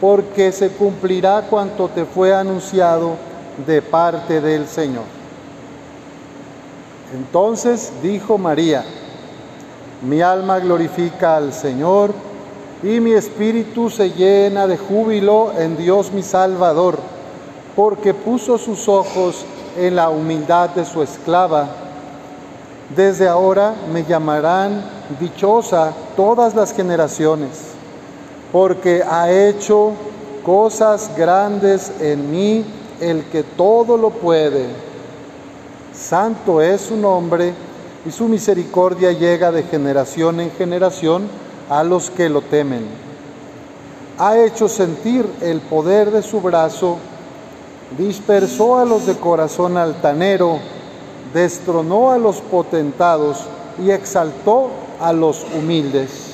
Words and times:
porque 0.00 0.52
se 0.52 0.70
cumplirá 0.70 1.42
cuanto 1.48 1.88
te 1.88 2.04
fue 2.04 2.34
anunciado 2.34 3.16
de 3.66 3.82
parte 3.82 4.40
del 4.40 4.66
Señor. 4.66 5.04
Entonces 7.14 7.92
dijo 8.02 8.38
María, 8.38 8.84
mi 10.02 10.20
alma 10.20 10.58
glorifica 10.60 11.36
al 11.36 11.52
Señor 11.52 12.12
y 12.82 13.00
mi 13.00 13.12
espíritu 13.12 13.90
se 13.90 14.10
llena 14.10 14.66
de 14.66 14.76
júbilo 14.76 15.52
en 15.58 15.76
Dios 15.76 16.12
mi 16.12 16.22
Salvador, 16.22 16.98
porque 17.74 18.14
puso 18.14 18.58
sus 18.58 18.88
ojos 18.88 19.44
en 19.76 19.96
la 19.96 20.10
humildad 20.10 20.70
de 20.70 20.84
su 20.84 21.02
esclava. 21.02 21.68
Desde 22.94 23.26
ahora 23.26 23.74
me 23.92 24.04
llamarán 24.04 24.82
dichosa 25.18 25.92
todas 26.16 26.54
las 26.54 26.72
generaciones, 26.72 27.67
porque 28.52 29.02
ha 29.02 29.30
hecho 29.30 29.92
cosas 30.44 31.10
grandes 31.16 31.92
en 32.00 32.30
mí 32.30 32.64
el 33.00 33.24
que 33.24 33.42
todo 33.42 33.96
lo 33.96 34.10
puede. 34.10 34.66
Santo 35.92 36.62
es 36.62 36.80
su 36.82 36.96
nombre 36.96 37.52
y 38.06 38.10
su 38.10 38.28
misericordia 38.28 39.12
llega 39.12 39.52
de 39.52 39.64
generación 39.64 40.40
en 40.40 40.50
generación 40.52 41.28
a 41.68 41.84
los 41.84 42.10
que 42.10 42.28
lo 42.28 42.40
temen. 42.40 42.86
Ha 44.18 44.38
hecho 44.38 44.68
sentir 44.68 45.28
el 45.40 45.60
poder 45.60 46.10
de 46.10 46.22
su 46.22 46.40
brazo, 46.40 46.96
dispersó 47.96 48.78
a 48.78 48.84
los 48.84 49.06
de 49.06 49.16
corazón 49.16 49.76
altanero, 49.76 50.58
destronó 51.34 52.10
a 52.10 52.18
los 52.18 52.40
potentados 52.40 53.44
y 53.84 53.90
exaltó 53.90 54.70
a 55.00 55.12
los 55.12 55.44
humildes. 55.54 56.27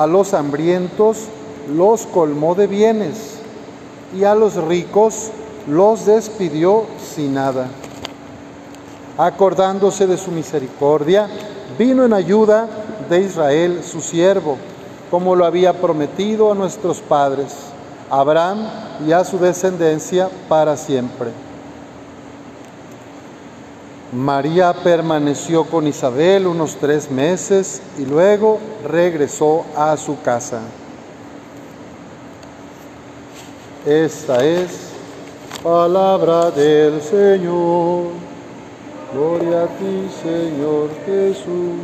A 0.00 0.06
los 0.06 0.32
hambrientos 0.32 1.26
los 1.76 2.06
colmó 2.06 2.54
de 2.54 2.66
bienes 2.66 3.34
y 4.18 4.24
a 4.24 4.34
los 4.34 4.54
ricos 4.54 5.30
los 5.68 6.06
despidió 6.06 6.86
sin 6.98 7.34
nada. 7.34 7.68
Acordándose 9.18 10.06
de 10.06 10.16
su 10.16 10.30
misericordia, 10.30 11.28
vino 11.78 12.02
en 12.06 12.14
ayuda 12.14 12.66
de 13.10 13.20
Israel, 13.20 13.82
su 13.84 14.00
siervo, 14.00 14.56
como 15.10 15.36
lo 15.36 15.44
había 15.44 15.74
prometido 15.74 16.50
a 16.50 16.54
nuestros 16.54 17.00
padres, 17.00 17.54
Abraham 18.08 18.70
y 19.06 19.12
a 19.12 19.22
su 19.22 19.38
descendencia 19.38 20.30
para 20.48 20.78
siempre. 20.78 21.28
María 24.12 24.74
permaneció 24.74 25.64
con 25.64 25.86
Isabel 25.86 26.48
unos 26.48 26.76
tres 26.76 27.10
meses 27.10 27.80
y 27.96 28.04
luego 28.04 28.58
regresó 28.88 29.64
a 29.76 29.96
su 29.96 30.20
casa. 30.20 30.60
Esta 33.86 34.44
es 34.44 34.90
palabra 35.62 36.50
del 36.50 37.00
Señor. 37.00 38.06
Gloria 39.12 39.62
a 39.62 39.66
ti, 39.66 40.08
Señor 40.22 40.90
Jesús. 41.06 41.78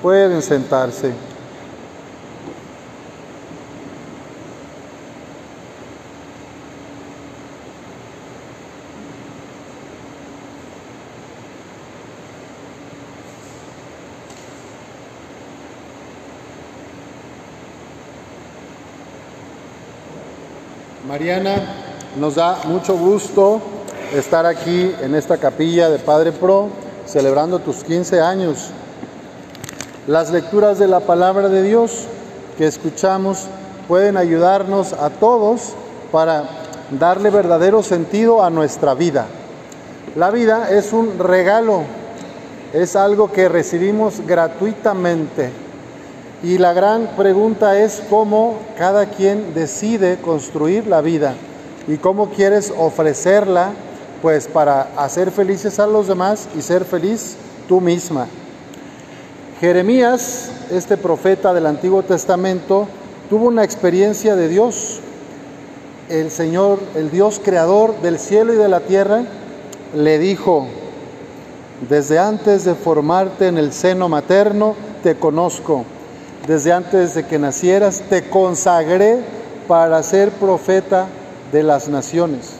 Pueden 0.00 0.42
sentarse. 0.42 1.33
Mariana, 21.06 21.56
nos 22.18 22.36
da 22.36 22.60
mucho 22.64 22.96
gusto 22.96 23.60
estar 24.14 24.46
aquí 24.46 24.90
en 25.02 25.14
esta 25.14 25.36
capilla 25.36 25.90
de 25.90 25.98
Padre 25.98 26.32
Pro 26.32 26.70
celebrando 27.04 27.58
tus 27.58 27.84
15 27.84 28.22
años. 28.22 28.70
Las 30.06 30.30
lecturas 30.30 30.78
de 30.78 30.88
la 30.88 31.00
palabra 31.00 31.50
de 31.50 31.62
Dios 31.62 32.06
que 32.56 32.66
escuchamos 32.66 33.48
pueden 33.86 34.16
ayudarnos 34.16 34.94
a 34.94 35.10
todos 35.10 35.74
para 36.10 36.44
darle 36.98 37.28
verdadero 37.28 37.82
sentido 37.82 38.42
a 38.42 38.48
nuestra 38.48 38.94
vida. 38.94 39.26
La 40.16 40.30
vida 40.30 40.70
es 40.70 40.94
un 40.94 41.18
regalo, 41.18 41.82
es 42.72 42.96
algo 42.96 43.30
que 43.30 43.50
recibimos 43.50 44.26
gratuitamente 44.26 45.63
y 46.44 46.58
la 46.58 46.74
gran 46.74 47.06
pregunta 47.16 47.80
es 47.80 48.02
cómo 48.10 48.58
cada 48.76 49.06
quien 49.06 49.54
decide 49.54 50.18
construir 50.18 50.86
la 50.86 51.00
vida 51.00 51.34
y 51.88 51.96
cómo 51.96 52.28
quieres 52.28 52.70
ofrecerla 52.76 53.72
pues 54.20 54.46
para 54.46 54.90
hacer 54.98 55.30
felices 55.30 55.78
a 55.78 55.86
los 55.86 56.06
demás 56.06 56.46
y 56.54 56.60
ser 56.60 56.84
feliz 56.84 57.36
tú 57.66 57.80
misma. 57.80 58.26
Jeremías, 59.58 60.50
este 60.70 60.98
profeta 60.98 61.54
del 61.54 61.64
Antiguo 61.64 62.02
Testamento, 62.02 62.88
tuvo 63.30 63.46
una 63.46 63.64
experiencia 63.64 64.36
de 64.36 64.48
Dios. 64.48 65.00
El 66.10 66.30
Señor, 66.30 66.78
el 66.94 67.10
Dios 67.10 67.40
creador 67.42 67.98
del 68.02 68.18
cielo 68.18 68.52
y 68.52 68.56
de 68.56 68.68
la 68.68 68.80
tierra, 68.80 69.22
le 69.94 70.18
dijo, 70.18 70.66
desde 71.88 72.18
antes 72.18 72.64
de 72.64 72.74
formarte 72.74 73.46
en 73.46 73.56
el 73.56 73.72
seno 73.72 74.10
materno, 74.10 74.74
te 75.02 75.16
conozco 75.16 75.86
desde 76.46 76.72
antes 76.72 77.14
de 77.14 77.24
que 77.24 77.38
nacieras, 77.38 78.02
te 78.08 78.28
consagré 78.28 79.18
para 79.66 80.02
ser 80.02 80.30
profeta 80.30 81.06
de 81.52 81.62
las 81.62 81.88
naciones. 81.88 82.54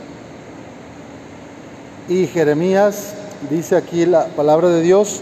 Y 2.08 2.26
Jeremías, 2.26 3.14
dice 3.50 3.76
aquí 3.76 4.06
la 4.06 4.26
palabra 4.26 4.68
de 4.68 4.82
Dios, 4.82 5.20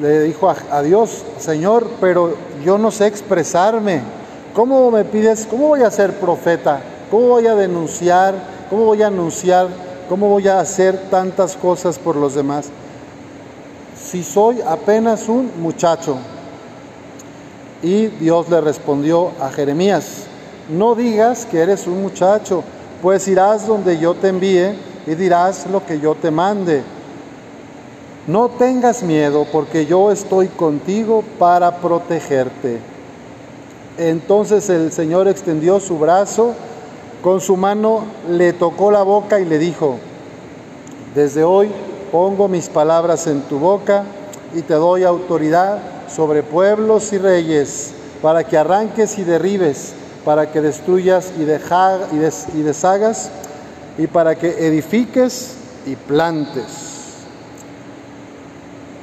le 0.00 0.22
dijo 0.22 0.52
a, 0.70 0.82
Dios, 0.82 1.24
Señor, 1.38 1.86
pero 2.00 2.34
yo 2.64 2.78
no 2.78 2.90
sé 2.90 3.06
expresarme. 3.06 4.00
¿Cómo 4.54 4.90
me 4.90 5.04
pides? 5.04 5.46
¿Cómo 5.48 5.68
voy 5.68 5.82
a 5.82 5.90
ser 5.90 6.14
profeta? 6.14 6.80
¿Cómo 7.10 7.28
voy 7.28 7.46
a 7.46 7.54
denunciar? 7.54 8.34
¿Cómo 8.70 8.86
voy 8.86 9.02
a 9.02 9.08
anunciar? 9.08 9.68
¿Cómo 10.08 10.28
voy 10.28 10.48
a 10.48 10.60
hacer 10.60 11.10
tantas 11.10 11.56
cosas 11.56 11.98
por 11.98 12.16
los 12.16 12.34
demás? 12.34 12.70
Si 13.96 14.22
soy 14.22 14.60
apenas 14.66 15.28
un 15.28 15.50
muchacho, 15.60 16.16
y 17.82 18.06
Dios 18.06 18.48
le 18.48 18.60
respondió 18.60 19.32
a 19.40 19.50
Jeremías, 19.50 20.24
no 20.70 20.94
digas 20.94 21.44
que 21.46 21.60
eres 21.60 21.86
un 21.86 22.02
muchacho, 22.02 22.62
pues 23.02 23.26
irás 23.26 23.66
donde 23.66 23.98
yo 23.98 24.14
te 24.14 24.28
envíe 24.28 24.76
y 25.06 25.14
dirás 25.16 25.66
lo 25.70 25.84
que 25.84 25.98
yo 25.98 26.14
te 26.14 26.30
mande. 26.30 26.82
No 28.28 28.48
tengas 28.48 29.02
miedo, 29.02 29.44
porque 29.50 29.84
yo 29.84 30.12
estoy 30.12 30.46
contigo 30.46 31.24
para 31.40 31.78
protegerte. 31.78 32.78
Entonces 33.98 34.70
el 34.70 34.92
Señor 34.92 35.26
extendió 35.26 35.80
su 35.80 35.98
brazo, 35.98 36.54
con 37.20 37.40
su 37.40 37.56
mano 37.56 38.04
le 38.30 38.52
tocó 38.52 38.92
la 38.92 39.02
boca 39.02 39.40
y 39.40 39.44
le 39.44 39.58
dijo, 39.58 39.96
desde 41.14 41.42
hoy 41.42 41.70
pongo 42.12 42.46
mis 42.46 42.68
palabras 42.68 43.26
en 43.26 43.42
tu 43.42 43.58
boca 43.58 44.04
y 44.54 44.62
te 44.62 44.74
doy 44.74 45.04
autoridad 45.04 45.78
sobre 46.08 46.42
pueblos 46.42 47.12
y 47.12 47.18
reyes, 47.18 47.92
para 48.20 48.44
que 48.44 48.56
arranques 48.56 49.18
y 49.18 49.24
derribes, 49.24 49.94
para 50.24 50.50
que 50.50 50.60
destruyas 50.60 51.32
y, 51.38 51.44
deshagas, 51.44 53.30
y 53.98 54.06
para 54.06 54.34
que 54.36 54.66
edifiques 54.66 55.54
y 55.86 55.96
plantes. 55.96 56.92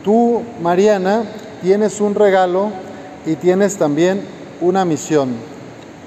Tú, 0.04 0.42
Mariana, 0.62 1.24
tienes 1.62 2.00
un 2.00 2.16
regalo 2.16 2.70
y 3.26 3.36
tienes 3.36 3.78
también 3.78 4.22
una 4.62 4.86
misión. 4.86 5.36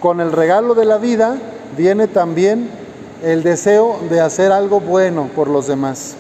Con 0.01 0.21
el 0.21 0.33
regalo 0.33 0.75
de 0.75 0.87
la 0.87 0.97
vida 0.97 1.37
viene 1.77 2.09
también 2.09 2.71
el 3.23 3.43
deseo 3.43 3.99
de 4.11 4.21
hacer 4.21 4.51
algo 4.51 4.81
bueno 4.81 5.29
por 5.35 5.49
los 5.49 5.67
demás. 5.67 6.15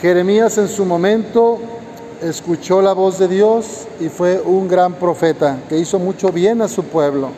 Jeremías 0.00 0.58
en 0.58 0.68
su 0.68 0.84
momento 0.84 1.58
escuchó 2.22 2.82
la 2.82 2.92
voz 2.92 3.18
de 3.18 3.28
Dios 3.28 3.86
y 4.00 4.08
fue 4.08 4.40
un 4.40 4.68
gran 4.68 4.94
profeta 4.94 5.58
que 5.68 5.78
hizo 5.78 5.98
mucho 5.98 6.30
bien 6.30 6.62
a 6.62 6.68
su 6.68 6.84
pueblo. 6.84 7.28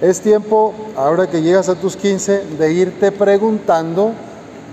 Es 0.00 0.20
tiempo, 0.20 0.72
ahora 0.96 1.28
que 1.28 1.42
llegas 1.42 1.68
a 1.68 1.74
tus 1.74 1.96
15, 1.96 2.44
de 2.58 2.72
irte 2.72 3.12
preguntando 3.12 4.12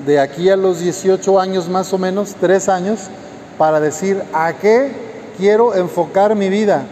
de 0.06 0.20
aquí 0.20 0.50
a 0.50 0.56
los 0.56 0.80
18 0.80 1.40
años 1.40 1.68
más 1.68 1.92
o 1.92 1.98
menos, 1.98 2.36
tres 2.40 2.70
años, 2.70 3.02
para 3.58 3.80
decir 3.80 4.22
a 4.34 4.54
qué 4.54 4.92
quiero 5.38 5.76
enfocar 5.76 6.36
mi 6.36 6.50
vida, 6.50 6.84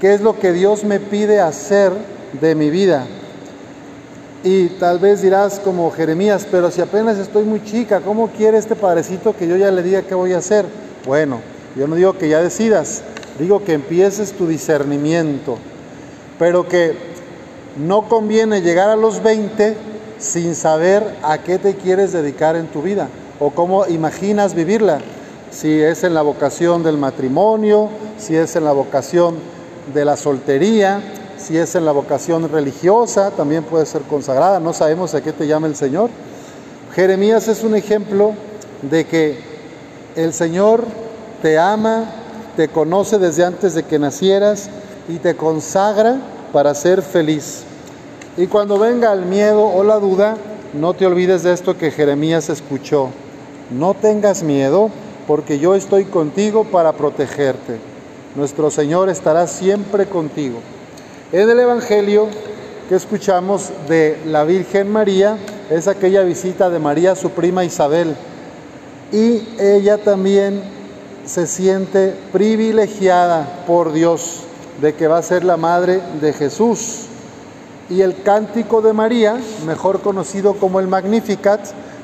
qué 0.00 0.14
es 0.14 0.20
lo 0.20 0.38
que 0.38 0.52
Dios 0.52 0.82
me 0.84 0.98
pide 0.98 1.40
hacer 1.40 1.92
de 2.40 2.54
mi 2.54 2.70
vida. 2.70 3.06
Y 4.42 4.66
tal 4.70 4.98
vez 4.98 5.22
dirás 5.22 5.60
como 5.60 5.90
Jeremías, 5.92 6.48
pero 6.50 6.70
si 6.72 6.80
apenas 6.80 7.16
estoy 7.18 7.44
muy 7.44 7.62
chica, 7.62 8.00
¿cómo 8.00 8.28
quiere 8.28 8.58
este 8.58 8.74
padrecito 8.74 9.36
que 9.36 9.46
yo 9.46 9.56
ya 9.56 9.70
le 9.70 9.84
diga 9.84 10.02
qué 10.02 10.16
voy 10.16 10.32
a 10.32 10.38
hacer? 10.38 10.66
Bueno, 11.06 11.40
yo 11.76 11.86
no 11.86 11.96
digo 11.96 12.18
que 12.18 12.28
ya 12.28 12.42
decidas, 12.42 13.02
digo 13.38 13.64
que 13.64 13.72
empieces 13.72 14.32
tu 14.32 14.46
discernimiento, 14.46 15.56
pero 16.38 16.68
que 16.68 16.94
no 17.76 18.08
conviene 18.08 18.60
llegar 18.60 18.90
a 18.90 18.96
los 18.96 19.22
20 19.22 19.76
sin 20.18 20.54
saber 20.54 21.16
a 21.22 21.38
qué 21.38 21.58
te 21.58 21.74
quieres 21.74 22.12
dedicar 22.12 22.56
en 22.56 22.66
tu 22.66 22.82
vida 22.82 23.08
o 23.40 23.50
cómo 23.50 23.86
imaginas 23.86 24.54
vivirla. 24.54 25.00
Si 25.50 25.80
es 25.80 26.04
en 26.04 26.14
la 26.14 26.22
vocación 26.22 26.82
del 26.82 26.96
matrimonio, 26.96 27.88
si 28.18 28.36
es 28.36 28.54
en 28.56 28.64
la 28.64 28.72
vocación 28.72 29.36
de 29.92 30.04
la 30.04 30.16
soltería, 30.16 31.02
si 31.36 31.58
es 31.58 31.74
en 31.74 31.84
la 31.84 31.92
vocación 31.92 32.48
religiosa, 32.50 33.30
también 33.32 33.64
puede 33.64 33.84
ser 33.84 34.02
consagrada, 34.02 34.60
no 34.60 34.72
sabemos 34.72 35.14
a 35.14 35.22
qué 35.22 35.32
te 35.32 35.46
llama 35.46 35.66
el 35.66 35.74
Señor. 35.74 36.10
Jeremías 36.94 37.48
es 37.48 37.64
un 37.64 37.74
ejemplo 37.74 38.34
de 38.82 39.06
que 39.06 39.40
el 40.14 40.32
Señor 40.32 40.84
te 41.42 41.58
ama, 41.58 42.04
te 42.56 42.68
conoce 42.68 43.18
desde 43.18 43.44
antes 43.44 43.74
de 43.74 43.82
que 43.82 43.98
nacieras 43.98 44.70
y 45.08 45.18
te 45.18 45.34
consagra 45.34 46.18
para 46.52 46.74
ser 46.74 47.02
feliz. 47.02 47.64
Y 48.36 48.46
cuando 48.46 48.78
venga 48.78 49.12
el 49.12 49.26
miedo 49.26 49.66
o 49.66 49.82
la 49.84 49.98
duda, 49.98 50.36
no 50.72 50.94
te 50.94 51.06
olvides 51.06 51.42
de 51.42 51.52
esto 51.52 51.76
que 51.76 51.90
Jeremías 51.90 52.48
escuchó. 52.48 53.10
No 53.70 53.94
tengas 53.94 54.42
miedo, 54.42 54.90
porque 55.26 55.58
yo 55.58 55.74
estoy 55.74 56.04
contigo 56.04 56.64
para 56.64 56.92
protegerte. 56.92 57.78
Nuestro 58.36 58.70
Señor 58.70 59.08
estará 59.08 59.46
siempre 59.46 60.06
contigo. 60.06 60.60
En 61.32 61.50
el 61.50 61.60
Evangelio 61.60 62.28
que 62.88 62.94
escuchamos 62.94 63.70
de 63.88 64.18
la 64.26 64.44
Virgen 64.44 64.90
María 64.90 65.36
es 65.70 65.88
aquella 65.88 66.22
visita 66.22 66.70
de 66.70 66.78
María 66.78 67.12
a 67.12 67.16
su 67.16 67.30
prima 67.30 67.64
Isabel. 67.64 68.14
Y 69.12 69.42
ella 69.58 69.98
también 69.98 70.62
se 71.24 71.46
siente 71.46 72.16
privilegiada 72.32 73.64
por 73.66 73.92
Dios 73.92 74.40
de 74.80 74.94
que 74.94 75.06
va 75.06 75.18
a 75.18 75.22
ser 75.22 75.44
la 75.44 75.56
madre 75.56 76.00
de 76.20 76.32
Jesús. 76.32 77.06
Y 77.88 78.00
el 78.00 78.22
cántico 78.22 78.80
de 78.82 78.92
María, 78.92 79.36
mejor 79.66 80.00
conocido 80.00 80.54
como 80.54 80.80
el 80.80 80.88
Magnificat, 80.88 81.60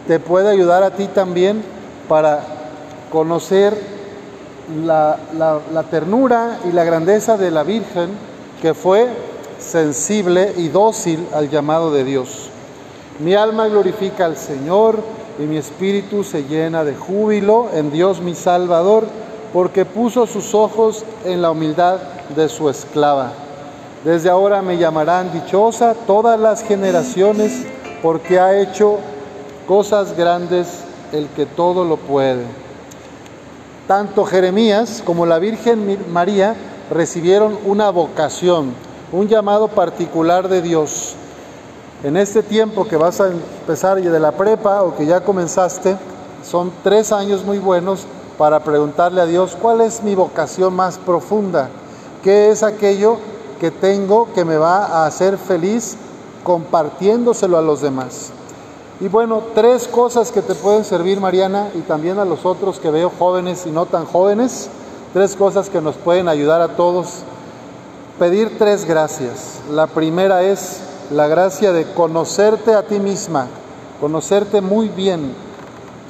te 0.07 0.21
puede 0.21 0.51
ayudar 0.51 0.83
a 0.83 0.95
ti 0.95 1.07
también 1.07 1.63
para 2.09 2.45
conocer 3.11 3.77
la, 4.85 5.19
la 5.73 5.83
ternura 5.85 6.59
y 6.69 6.73
la 6.73 6.85
grandeza 6.85 7.37
de 7.37 7.51
la 7.51 7.63
Virgen 7.63 8.11
que 8.61 8.75
fue 8.75 9.09
sensible 9.59 10.53
y 10.57 10.69
dócil 10.69 11.27
al 11.33 11.49
llamado 11.51 11.93
de 11.93 12.05
Dios. 12.05 12.51
Mi 13.19 13.35
alma 13.35 13.67
glorifica 13.69 14.27
al 14.27 14.37
Señor 14.37 15.03
y 15.39 15.43
mi 15.43 15.57
espíritu 15.57 16.25
se 16.25 16.45
llena 16.45 16.85
de 16.85 16.95
júbilo 16.95 17.69
en 17.73 17.91
Dios 17.91 18.21
mi 18.21 18.35
Salvador, 18.35 19.05
porque 19.53 19.85
puso 19.85 20.27
sus 20.27 20.55
ojos 20.55 21.05
en 21.25 21.41
la 21.43 21.51
humildad 21.51 21.99
de 22.35 22.49
su 22.49 22.69
esclava. 22.69 23.33
Desde 24.05 24.31
ahora 24.31 24.63
me 24.63 24.79
llamarán 24.79 25.33
dichosa 25.33 25.95
todas 26.07 26.39
las 26.39 26.63
generaciones, 26.63 27.67
porque 28.03 28.39
ha 28.39 28.61
hecho 28.61 28.99
cosas 29.67 30.17
grandes 30.17 30.85
el 31.13 31.29
que 31.29 31.47
todo 31.47 31.85
lo 31.85 31.97
puede. 31.97 32.43
Tanto 33.87 34.25
Jeremías 34.25 35.03
como 35.05 35.25
la 35.25 35.39
Virgen 35.39 35.99
María 36.13 36.55
recibieron 36.91 37.59
una 37.65 37.91
vocación, 37.91 38.75
un 39.13 39.29
llamado 39.29 39.69
particular 39.69 40.49
de 40.49 40.63
Dios. 40.63 41.15
En 42.05 42.17
este 42.17 42.45
tiempo 42.45 42.87
que 42.87 42.97
vas 42.97 43.21
a 43.21 43.27
empezar 43.27 44.01
de 44.01 44.21
la 44.21 44.31
prepa 44.31 44.85
o 44.85 44.95
que 44.95 45.05
ya 45.05 45.21
comenzaste, 45.21 45.97
son 46.49 46.71
tres 46.85 47.11
años 47.11 47.45
muy 47.45 47.59
buenos 47.59 48.07
para 48.39 48.61
preguntarle 48.61 49.21
a 49.21 49.27
Dios 49.27 49.57
cuál 49.61 49.81
es 49.81 50.05
mi 50.05 50.15
vocación 50.15 50.75
más 50.75 50.97
profunda, 50.97 51.71
qué 52.23 52.51
es 52.51 52.63
aquello 52.63 53.17
que 53.59 53.73
tengo 53.73 54.33
que 54.33 54.45
me 54.45 54.57
va 54.57 54.85
a 54.85 55.07
hacer 55.07 55.37
feliz 55.39 55.97
compartiéndoselo 56.45 57.59
a 57.59 57.63
los 57.63 57.81
demás. 57.81 58.31
Y 59.01 59.09
bueno, 59.09 59.43
tres 59.57 59.89
cosas 59.89 60.31
que 60.31 60.41
te 60.41 60.55
pueden 60.55 60.85
servir, 60.85 61.21
Mariana, 61.21 61.69
y 61.75 61.81
también 61.81 62.21
a 62.21 62.25
los 62.25 62.47
otros 62.47 62.79
que 62.79 62.93
veo 62.93 63.11
jóvenes 63.19 63.67
y 63.67 63.71
no 63.71 63.87
tan 63.87 64.07
jóvenes, 64.07 64.71
tres 65.13 65.35
cosas 65.35 65.69
que 65.69 65.81
nos 65.81 65.97
pueden 65.97 66.29
ayudar 66.29 66.61
a 66.61 66.77
todos. 66.77 67.23
Pedir 68.21 68.57
tres 68.57 68.85
gracias. 68.85 69.59
La 69.69 69.89
primera 69.89 70.45
es 70.45 70.88
la 71.11 71.27
gracia 71.27 71.73
de 71.73 71.93
conocerte 71.93 72.75
a 72.75 72.83
ti 72.83 73.01
misma, 73.01 73.47
conocerte 74.01 74.61
muy 74.61 74.89
bien, 74.89 75.35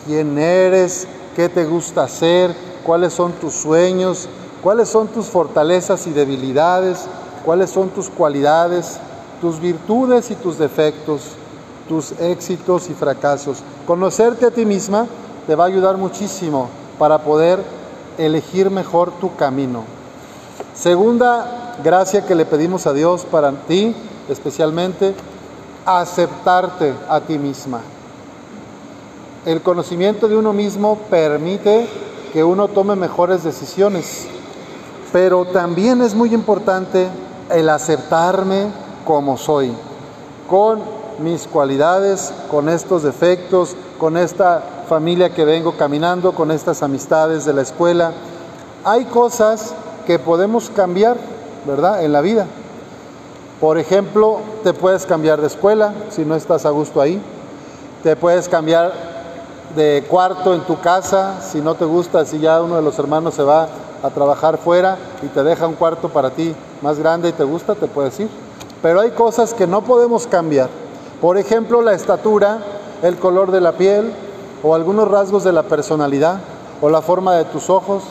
quién 0.07 0.39
eres, 0.39 1.07
qué 1.37 1.49
te 1.49 1.65
gusta 1.65 2.05
hacer, 2.05 2.55
cuáles 2.85 3.13
son 3.13 3.33
tus 3.33 3.55
sueños, 3.55 4.29
cuáles 4.63 4.89
son 4.89 5.09
tus 5.09 5.27
fortalezas 5.27 6.07
y 6.07 6.11
debilidades, 6.11 7.07
cuáles 7.45 7.71
son 7.71 7.91
tus 7.91 8.11
cualidades, 8.11 8.99
tus 9.41 9.61
virtudes 9.61 10.31
y 10.31 10.35
tus 10.35 10.59
defectos, 10.59 11.23
tus 11.89 12.13
éxitos 12.21 12.91
y 12.91 12.95
fracasos. 12.95 13.59
Conocerte 13.87 14.47
a 14.47 14.51
ti 14.51 14.67
misma 14.67 15.07
te 15.47 15.55
va 15.55 15.65
a 15.65 15.69
ayudar 15.69 15.97
muchísimo 15.97 16.69
para 16.99 17.19
poder 17.19 17.63
elegir 18.19 18.71
mejor 18.71 19.13
tu 19.21 19.37
camino. 19.37 19.85
Segunda 20.75 21.77
gracia 21.83 22.27
que 22.27 22.35
le 22.35 22.45
pedimos 22.45 22.87
a 22.87 22.93
Dios 22.93 23.25
para 23.25 23.53
ti, 23.53 23.95
especialmente, 24.29 25.15
aceptarte 25.85 26.95
a 27.09 27.21
ti 27.21 27.39
misma. 27.39 27.81
El 29.47 29.63
conocimiento 29.63 30.29
de 30.29 30.37
uno 30.37 30.53
mismo 30.53 30.99
permite 31.09 31.87
que 32.33 32.45
uno 32.45 32.69
tome 32.69 32.97
mejores 32.97 33.45
decisiones, 33.45 34.27
pero 35.13 35.47
también 35.47 36.03
es 36.03 36.15
muy 36.15 36.35
importante 36.35 37.09
el 37.51 37.71
aceptarme 37.71 38.67
como 39.07 39.39
soy, 39.39 39.73
con 40.49 40.81
mis 41.19 41.47
cualidades, 41.47 42.33
con 42.51 42.69
estos 42.69 43.03
defectos, 43.03 43.75
con 43.99 44.17
esta 44.17 44.63
familia 44.89 45.31
que 45.31 45.45
vengo 45.45 45.77
caminando, 45.77 46.33
con 46.33 46.51
estas 46.51 46.83
amistades 46.83 47.45
de 47.45 47.55
la 47.55 47.63
escuela. 47.63 48.13
Hay 48.85 49.07
cosas 49.07 49.75
que 50.07 50.19
podemos 50.19 50.71
cambiar, 50.71 51.17
¿verdad? 51.67 52.05
En 52.05 52.13
la 52.13 52.21
vida. 52.21 52.47
Por 53.61 53.79
ejemplo, 53.79 54.39
te 54.63 54.73
puedes 54.73 55.05
cambiar 55.05 55.41
de 55.41 55.49
escuela 55.49 55.93
si 56.11 56.25
no 56.25 56.35
estás 56.35 56.65
a 56.65 56.71
gusto 56.71 57.01
ahí. 57.01 57.21
Te 58.03 58.15
puedes 58.15 58.49
cambiar 58.49 58.93
de 59.75 60.05
cuarto 60.09 60.55
en 60.55 60.61
tu 60.63 60.81
casa 60.81 61.41
si 61.41 61.61
no 61.61 61.75
te 61.75 61.85
gusta, 61.85 62.25
si 62.25 62.39
ya 62.39 62.63
uno 62.63 62.77
de 62.77 62.83
los 62.83 62.99
hermanos 62.99 63.35
se 63.35 63.43
va 63.43 63.69
a 64.03 64.11
trabajar 64.11 64.59
fuera 64.59 64.97
y 65.23 65.27
te 65.27 65.43
deja 65.43 65.67
un 65.67 65.75
cuarto 65.75 66.09
para 66.09 66.31
ti 66.31 66.55
más 66.83 66.99
grande 66.99 67.31
y 67.31 67.33
te 67.33 67.45
gusta, 67.45 67.75
te 67.75 67.87
puedes 67.87 68.19
ir. 68.21 68.29
Pero 68.81 69.01
hay 69.01 69.11
cosas 69.11 69.55
que 69.55 69.67
no 69.67 69.83
podemos 69.83 70.27
cambiar. 70.29 70.69
Por 71.21 71.37
ejemplo, 71.37 71.83
la 71.83 71.95
estatura, 71.95 72.59
el 73.03 73.17
color 73.17 73.51
de 73.51 73.61
la 73.61 73.73
piel, 73.73 74.13
o 74.63 74.75
algunos 74.75 75.09
rasgos 75.09 75.45
de 75.45 75.53
la 75.53 75.65
personalidad 75.65 76.39
o 76.81 76.91
la 76.91 77.03
forma 77.03 77.35
de 77.35 77.45
tus 77.45 77.71
ojos. 77.71 78.05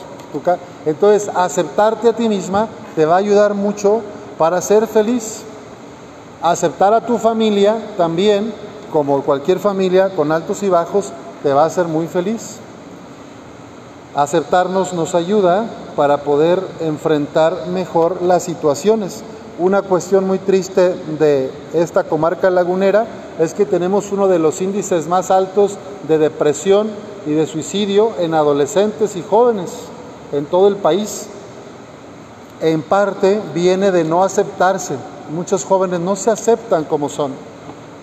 Entonces, 0.84 1.30
aceptarte 1.34 2.08
a 2.08 2.12
ti 2.12 2.28
misma 2.28 2.68
te 2.94 3.06
va 3.06 3.14
a 3.14 3.18
ayudar 3.18 3.54
mucho 3.54 4.02
para 4.38 4.62
ser 4.62 4.86
feliz. 4.86 5.42
Aceptar 6.40 6.94
a 6.94 7.04
tu 7.04 7.18
familia 7.18 7.76
también, 7.96 8.54
como 8.92 9.20
cualquier 9.22 9.58
familia 9.58 10.10
con 10.10 10.30
altos 10.30 10.62
y 10.62 10.68
bajos, 10.68 11.12
te 11.42 11.52
va 11.52 11.64
a 11.64 11.66
hacer 11.66 11.86
muy 11.86 12.06
feliz. 12.06 12.58
Aceptarnos 14.14 14.92
nos 14.94 15.14
ayuda 15.14 15.66
para 15.96 16.18
poder 16.18 16.62
enfrentar 16.80 17.66
mejor 17.66 18.22
las 18.22 18.44
situaciones. 18.44 19.22
Una 19.58 19.82
cuestión 19.82 20.26
muy 20.26 20.38
triste 20.38 20.94
de 21.18 21.50
esta 21.74 22.04
comarca 22.04 22.48
lagunera 22.48 23.06
es 23.40 23.54
que 23.54 23.66
tenemos 23.66 24.12
uno 24.12 24.28
de 24.28 24.38
los 24.38 24.60
índices 24.62 25.08
más 25.08 25.32
altos 25.32 25.76
de 26.06 26.18
depresión 26.18 26.88
y 27.26 27.32
de 27.32 27.46
suicidio 27.46 28.12
en 28.20 28.34
adolescentes 28.34 29.16
y 29.16 29.22
jóvenes 29.22 29.72
en 30.32 30.46
todo 30.46 30.68
el 30.68 30.76
país. 30.76 31.28
En 32.60 32.82
parte 32.82 33.40
viene 33.54 33.90
de 33.92 34.04
no 34.04 34.24
aceptarse. 34.24 34.96
Muchos 35.30 35.64
jóvenes 35.64 36.00
no 36.00 36.16
se 36.16 36.30
aceptan 36.30 36.84
como 36.84 37.08
son, 37.08 37.32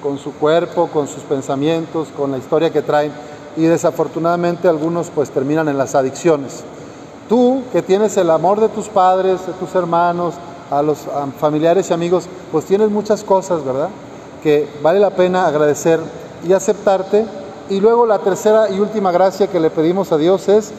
con 0.02 0.18
su 0.18 0.34
cuerpo, 0.34 0.88
con 0.88 1.08
sus 1.08 1.24
pensamientos, 1.24 2.08
con 2.16 2.32
la 2.32 2.38
historia 2.38 2.72
que 2.72 2.82
traen 2.82 3.12
y 3.58 3.64
desafortunadamente 3.64 4.68
algunos 4.68 5.10
pues 5.10 5.30
terminan 5.30 5.68
en 5.68 5.78
las 5.78 5.96
adicciones. 5.96 6.64
Tú 7.28 7.64
que 7.72 7.82
tienes 7.82 8.16
el 8.18 8.30
amor 8.30 8.60
de 8.60 8.70
tus 8.70 8.88
padres, 8.88 9.46
de 9.46 9.54
tus 9.54 9.74
hermanos, 9.76 10.36
a 10.70 10.82
los 10.82 11.00
familiares 11.40 11.90
y 11.90 11.94
amigos, 11.94 12.28
pues 12.52 12.66
tienes 12.66 12.90
muchas 12.90 13.24
cosas, 13.24 13.64
¿verdad? 13.64 13.90
Que 14.42 14.68
vale 14.82 15.00
la 15.00 15.12
pena 15.12 15.48
agradecer 15.48 16.00
y 16.48 16.54
aceptarte. 16.54 17.26
Y 17.70 17.80
luego 17.80 18.06
la 18.06 18.20
tercera 18.20 18.70
y 18.70 18.80
última 18.80 19.12
gracia 19.12 19.48
que 19.48 19.60
le 19.60 19.70
pedimos 19.70 20.12
a 20.12 20.18
Dios 20.18 20.48
es 20.50 20.72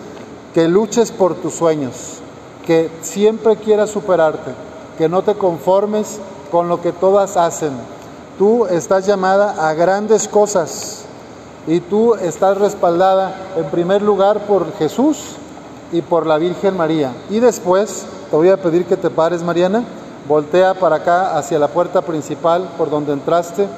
que 0.54 0.68
luches 0.68 1.10
por 1.10 1.34
tus 1.34 1.54
sueños, 1.54 2.20
que 2.66 2.90
siempre 3.00 3.56
quieras 3.56 3.90
superarte, 3.90 4.50
que 4.98 5.08
no 5.08 5.22
te 5.22 5.34
conformes 5.34 6.18
con 6.50 6.68
lo 6.68 6.80
que 6.80 6.92
todas 6.92 7.36
hacen. 7.36 7.72
Tú 8.38 8.66
estás 8.66 9.06
llamada 9.06 9.68
a 9.68 9.72
grandes 9.74 10.28
cosas 10.28 11.04
y 11.66 11.80
tú 11.80 12.14
estás 12.14 12.58
respaldada 12.58 13.34
en 13.56 13.64
primer 13.66 14.02
lugar 14.02 14.40
por 14.46 14.72
Jesús 14.76 15.36
y 15.92 16.02
por 16.02 16.26
la 16.26 16.38
Virgen 16.38 16.76
María. 16.76 17.12
Y 17.30 17.40
después 17.40 18.06
te 18.30 18.36
voy 18.36 18.50
a 18.50 18.56
pedir 18.56 18.84
que 18.84 18.96
te 18.96 19.10
pares, 19.10 19.42
Mariana, 19.42 19.84
voltea 20.28 20.74
para 20.74 20.96
acá 20.96 21.36
hacia 21.36 21.58
la 21.58 21.68
puerta 21.68 22.02
principal 22.02 22.68
por 22.76 22.90
donde 22.90 23.12
entraste. 23.12 23.68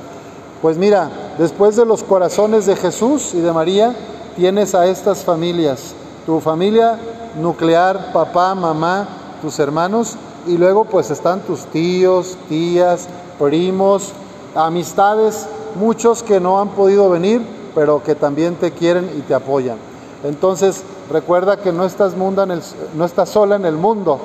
Pues 0.63 0.77
mira, 0.77 1.11
después 1.39 1.77
de 1.77 1.85
los 1.85 2.03
corazones 2.03 2.67
de 2.67 2.75
Jesús 2.75 3.35
y 3.35 3.41
de 3.41 3.53
María, 3.53 3.95
tienes 4.37 4.75
a 4.75 4.87
estas 4.87 5.25
familias. 5.25 5.95
Tu 6.27 6.41
familia 6.41 6.99
nuclear, 7.37 8.13
papá, 8.13 8.55
mamá, 8.55 9.09
tus 9.43 9.59
hermanos, 9.59 10.17
y 10.47 10.57
luego 10.57 10.85
pues 10.85 11.11
están 11.11 11.41
tus 11.41 11.67
tíos, 11.67 12.37
tías, 12.49 13.09
primos, 13.39 14.13
amistades, 14.55 15.47
muchos 15.75 16.23
que 16.23 16.41
no 16.41 16.61
han 16.61 16.69
podido 16.71 17.11
venir, 17.11 17.43
pero 17.75 18.03
que 18.03 18.15
también 18.15 18.57
te 18.57 18.73
quieren 18.73 19.11
y 19.17 19.21
te 19.23 19.35
apoyan. 19.35 19.77
Entonces, 20.25 20.83
recuerda 21.11 21.59
que 21.59 21.73
no 21.73 21.85
estás, 21.85 22.15
no 22.17 23.05
estás 23.05 23.29
sola 23.29 23.57
en 23.57 23.65
el 23.65 23.77
mundo. 23.77 24.19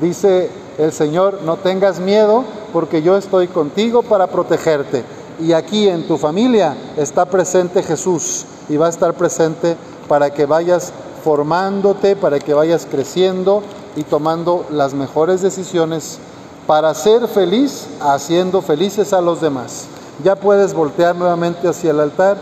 Dice 0.00 0.50
el 0.78 0.92
Señor, 0.92 1.40
no 1.44 1.56
tengas 1.56 2.00
miedo 2.00 2.44
porque 2.72 3.02
yo 3.02 3.16
estoy 3.16 3.48
contigo 3.48 4.02
para 4.02 4.26
protegerte. 4.26 5.04
Y 5.40 5.52
aquí 5.52 5.88
en 5.88 6.06
tu 6.06 6.18
familia 6.18 6.76
está 6.96 7.24
presente 7.24 7.82
Jesús 7.82 8.44
y 8.68 8.76
va 8.76 8.86
a 8.86 8.90
estar 8.90 9.14
presente 9.14 9.76
para 10.08 10.30
que 10.30 10.46
vayas 10.46 10.92
formándote, 11.24 12.16
para 12.16 12.38
que 12.38 12.54
vayas 12.54 12.86
creciendo 12.90 13.62
y 13.96 14.02
tomando 14.02 14.66
las 14.70 14.94
mejores 14.94 15.42
decisiones 15.42 16.18
para 16.66 16.94
ser 16.94 17.26
feliz, 17.28 17.86
haciendo 18.00 18.62
felices 18.62 19.12
a 19.12 19.20
los 19.20 19.40
demás. 19.40 19.86
Ya 20.22 20.36
puedes 20.36 20.74
voltear 20.74 21.16
nuevamente 21.16 21.68
hacia 21.68 21.90
el 21.90 22.00
altar 22.00 22.36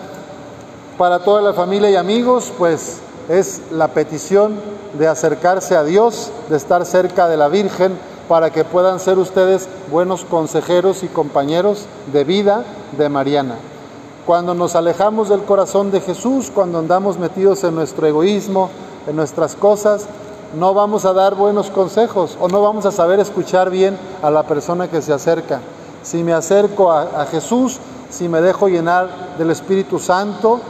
para 0.99 1.21
toda 1.21 1.41
la 1.41 1.55
familia 1.55 1.91
y 1.91 1.97
amigos, 1.97 2.53
pues 2.59 2.99
es 3.29 3.63
la 3.71 3.89
petición 3.89 4.57
de 4.99 5.07
acercarse 5.07 5.77
a 5.77 5.85
Dios, 5.85 6.31
de 6.49 6.57
estar 6.57 6.85
cerca 6.85 7.29
de 7.29 7.37
la 7.37 7.49
Virgen, 7.49 7.97
para 8.29 8.51
que 8.51 8.65
puedan 8.65 9.01
ser 9.01 9.19
ustedes 9.19 9.69
buenos 9.91 10.25
consejeros 10.25 11.03
y 11.03 11.09
compañeros 11.09 11.87
de 12.13 12.25
vida 12.25 12.65
de 12.97 13.09
Mariana. 13.09 13.57
Cuando 14.31 14.55
nos 14.55 14.77
alejamos 14.77 15.29
del 15.29 15.43
corazón 15.43 15.91
de 15.91 16.01
Jesús, 16.01 16.53
cuando 16.55 16.79
andamos 16.79 17.19
metidos 17.19 17.65
en 17.65 17.75
nuestro 17.75 18.07
egoísmo, 18.07 18.71
en 19.09 19.17
nuestras 19.17 19.57
cosas, 19.57 20.07
no 20.57 20.73
vamos 20.73 21.05
a 21.05 21.13
dar 21.13 21.35
buenos 21.35 21.69
consejos 21.69 22.39
o 22.41 22.47
no 22.47 22.63
vamos 22.63 22.87
a 22.87 22.93
saber 22.93 23.19
escuchar 23.19 23.71
bien 23.71 23.99
a 24.23 24.31
la 24.31 24.45
persona 24.45 24.87
que 24.87 25.03
se 25.03 25.13
acerca. 25.13 25.61
Si 26.05 26.23
me 26.23 26.33
acerco 26.33 26.93
a, 26.93 27.27
Jesús, 27.29 27.81
si 28.09 28.29
me 28.29 28.41
dejo 28.41 28.69
llenar 28.69 29.09
del 29.37 29.51
Espíritu 29.51 29.99
Santo, 29.99 30.61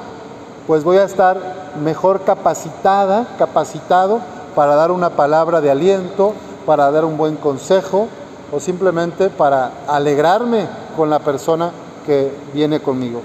pues 0.67 0.83
voy 0.83 0.97
a 0.97 1.05
estar 1.05 1.39
mejor 1.85 2.23
capacitada, 2.23 3.27
capacitado 3.37 4.21
para 4.55 4.75
dar 4.75 4.91
una 4.91 5.11
palabra 5.11 5.61
de 5.61 5.71
aliento, 5.71 6.33
para 6.65 6.91
dar 6.91 7.05
un 7.05 7.19
buen 7.19 7.37
consejo 7.37 8.09
o 8.53 8.59
simplemente 8.59 9.29
para 9.29 9.71
alegrarme 9.87 10.67
con 10.97 11.11
la 11.11 11.19
persona 11.19 11.73
que 12.07 12.33
viene 12.55 12.81
conmigo. 12.81 13.21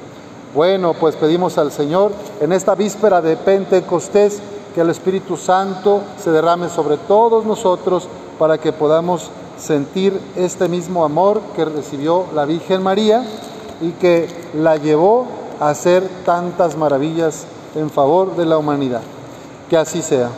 Bueno, 0.55 0.93
pues 0.93 1.17
pedimos 1.17 1.57
al 1.57 1.69
Señor 1.73 2.13
en 2.39 2.53
esta 2.53 2.75
víspera 2.75 3.21
de 3.21 3.35
Pentecostés 3.35 4.41
que 4.73 4.79
el 4.79 4.89
Espíritu 4.89 5.35
Santo 5.35 5.99
se 6.17 6.31
derrame 6.31 6.69
sobre 6.69 6.95
todos 6.95 7.45
nosotros 7.45 8.07
para 8.39 8.57
que 8.57 8.71
podamos 8.71 9.31
sentir 9.57 10.17
este 10.37 10.69
mismo 10.69 11.03
amor 11.03 11.41
que 11.57 11.65
recibió 11.65 12.27
la 12.33 12.45
Virgen 12.45 12.81
María 12.81 13.25
y 13.81 13.91
que 13.91 14.29
la 14.53 14.77
llevó 14.77 15.27
hacer 15.59 16.07
tantas 16.25 16.77
maravillas 16.77 17.47
en 17.75 17.89
favor 17.89 18.37
de 18.37 18.45
la 18.45 18.57
humanidad. 18.57 19.01
Que 19.69 19.75
así 19.75 20.01
sea. 20.01 20.29